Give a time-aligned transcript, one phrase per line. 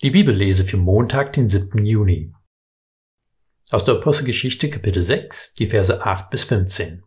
[0.00, 1.84] Die Bibellese für Montag, den 7.
[1.84, 2.32] Juni.
[3.72, 7.02] Aus der Apostelgeschichte Kapitel 6, die Verse 8 bis 15.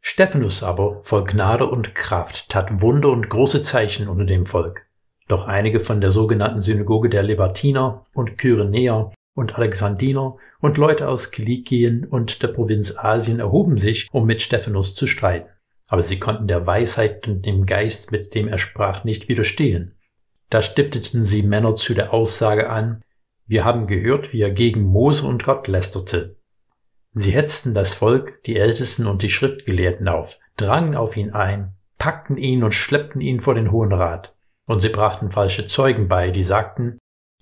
[0.00, 4.88] Stephanus aber, voll Gnade und Kraft, tat Wunder und große Zeichen unter dem Volk.
[5.28, 11.30] Doch einige von der sogenannten Synagoge der Lebatiner und Kyrenäer und Alexandiner und Leute aus
[11.30, 15.50] Kilikien und der Provinz Asien erhoben sich, um mit Stephanus zu streiten.
[15.88, 19.94] Aber sie konnten der Weisheit und dem Geist, mit dem er sprach, nicht widerstehen
[20.52, 23.02] da stifteten sie Männer zu der Aussage an,
[23.46, 26.36] wir haben gehört, wie er gegen Mose und Gott lästerte.
[27.12, 32.36] Sie hetzten das Volk, die Ältesten und die Schriftgelehrten auf, drangen auf ihn ein, packten
[32.36, 34.34] ihn und schleppten ihn vor den Hohen Rat.
[34.66, 36.98] Und sie brachten falsche Zeugen bei, die sagten,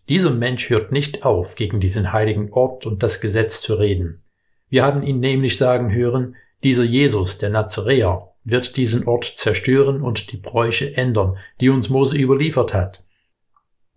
[0.09, 4.23] dieser Mensch hört nicht auf, gegen diesen heiligen Ort und das Gesetz zu reden.
[4.69, 10.33] Wir haben ihn nämlich sagen hören, dieser Jesus, der Nazaräer, wird diesen Ort zerstören und
[10.33, 13.05] die Bräuche ändern, die uns Mose überliefert hat.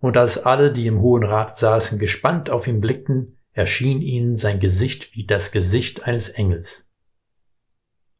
[0.00, 4.60] Und als alle, die im Hohen Rat saßen, gespannt auf ihn blickten, erschien ihnen sein
[4.60, 6.90] Gesicht wie das Gesicht eines Engels.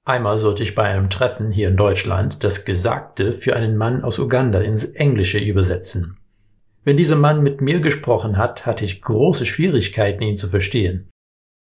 [0.06, 4.18] Einmal sollte ich bei einem Treffen hier in Deutschland das Gesagte für einen Mann aus
[4.18, 6.18] Uganda ins Englische übersetzen.
[6.84, 11.10] Wenn dieser Mann mit mir gesprochen hat, hatte ich große Schwierigkeiten, ihn zu verstehen.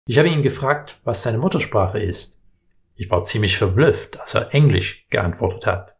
[0.07, 2.40] Ich habe ihn gefragt, was seine Muttersprache ist.
[3.01, 5.95] Ich war ziemlich verblüfft, als er Englisch geantwortet hat.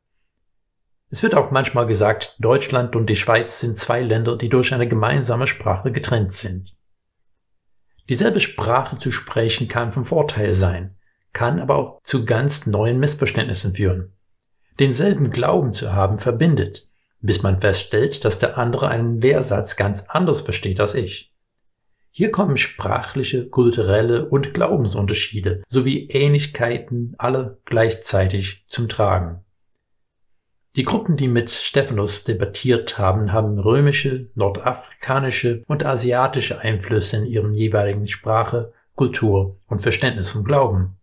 [1.10, 4.88] Es wird auch manchmal gesagt, Deutschland und die Schweiz sind zwei Länder, die durch eine
[4.88, 6.78] gemeinsame Sprache getrennt sind.
[8.08, 10.96] Dieselbe Sprache zu sprechen kann vom Vorteil sein,
[11.34, 14.14] kann aber auch zu ganz neuen Missverständnissen führen.
[14.80, 20.42] Denselben Glauben zu haben verbindet, bis man feststellt, dass der andere einen Lehrsatz ganz anders
[20.42, 21.31] versteht als ich.
[22.14, 29.46] Hier kommen sprachliche, kulturelle und Glaubensunterschiede sowie Ähnlichkeiten alle gleichzeitig zum Tragen.
[30.76, 37.54] Die Gruppen, die mit Stephanus debattiert haben, haben römische, nordafrikanische und asiatische Einflüsse in ihrem
[37.54, 40.98] jeweiligen Sprache, Kultur und Verständnis vom Glauben.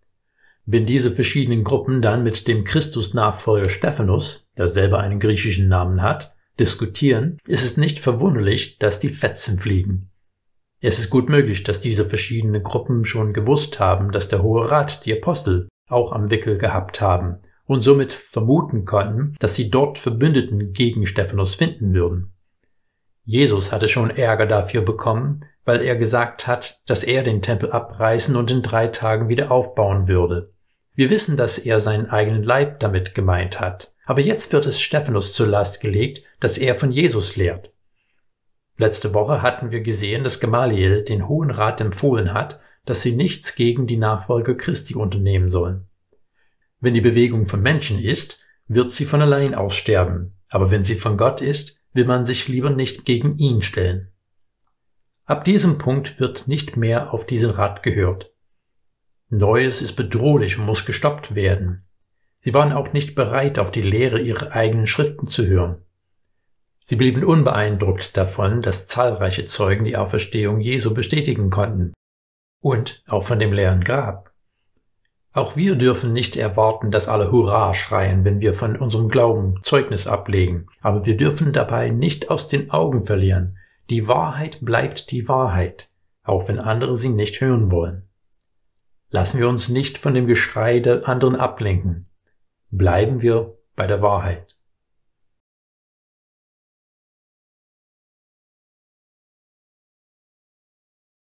[0.66, 6.34] Wenn diese verschiedenen Gruppen dann mit dem Christusnachfolger Stephanus, der selber einen griechischen Namen hat,
[6.58, 10.10] diskutieren, ist es nicht verwunderlich, dass die Fetzen fliegen.
[10.80, 15.06] Es ist gut möglich, dass diese verschiedenen Gruppen schon gewusst haben, dass der Hohe Rat
[15.06, 20.72] die Apostel auch am Wickel gehabt haben und somit vermuten konnten, dass sie dort Verbündeten
[20.72, 22.32] gegen Stephanus finden würden.
[23.24, 28.36] Jesus hatte schon Ärger dafür bekommen, weil er gesagt hat, dass er den Tempel abreißen
[28.36, 30.52] und in drei Tagen wieder aufbauen würde.
[30.94, 33.92] Wir wissen, dass er seinen eigenen Leib damit gemeint hat.
[34.06, 37.70] Aber jetzt wird es Stephanus zur Last gelegt, dass er von Jesus lehrt.
[38.80, 43.56] Letzte Woche hatten wir gesehen, dass Gamaliel den Hohen Rat empfohlen hat, dass sie nichts
[43.56, 45.88] gegen die Nachfolger Christi unternehmen sollen.
[46.80, 51.16] Wenn die Bewegung von Menschen ist, wird sie von allein aussterben, aber wenn sie von
[51.16, 54.12] Gott ist, will man sich lieber nicht gegen ihn stellen.
[55.24, 58.32] Ab diesem Punkt wird nicht mehr auf diesen Rat gehört.
[59.28, 61.84] Neues ist bedrohlich und muss gestoppt werden.
[62.36, 65.84] Sie waren auch nicht bereit, auf die Lehre ihrer eigenen Schriften zu hören.
[66.88, 71.92] Sie blieben unbeeindruckt davon, dass zahlreiche Zeugen die Auferstehung Jesu bestätigen konnten
[72.62, 74.32] und auch von dem leeren Grab.
[75.34, 80.06] Auch wir dürfen nicht erwarten, dass alle Hurra schreien, wenn wir von unserem Glauben Zeugnis
[80.06, 83.58] ablegen, aber wir dürfen dabei nicht aus den Augen verlieren.
[83.90, 85.90] Die Wahrheit bleibt die Wahrheit,
[86.22, 88.08] auch wenn andere sie nicht hören wollen.
[89.10, 92.08] Lassen wir uns nicht von dem Geschrei der anderen ablenken.
[92.70, 94.57] Bleiben wir bei der Wahrheit.